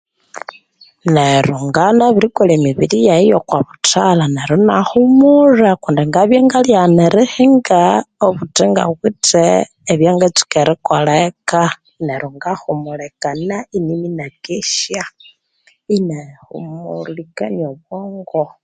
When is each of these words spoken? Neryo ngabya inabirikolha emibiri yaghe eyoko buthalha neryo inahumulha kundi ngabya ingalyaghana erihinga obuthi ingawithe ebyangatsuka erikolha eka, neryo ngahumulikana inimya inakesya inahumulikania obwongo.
Neryo 1.13 1.57
ngabya 1.67 1.93
inabirikolha 1.97 2.53
emibiri 2.59 2.97
yaghe 3.07 3.23
eyoko 3.29 3.55
buthalha 3.67 4.25
neryo 4.35 4.55
inahumulha 4.61 5.71
kundi 5.83 6.01
ngabya 6.09 6.37
ingalyaghana 6.41 7.01
erihinga 7.09 7.81
obuthi 8.25 8.61
ingawithe 8.65 9.47
ebyangatsuka 9.91 10.55
erikolha 10.63 11.13
eka, 11.27 11.63
neryo 12.05 12.29
ngahumulikana 12.37 13.55
inimya 13.77 14.07
inakesya 14.09 15.03
inahumulikania 15.95 17.65
obwongo. 17.73 18.43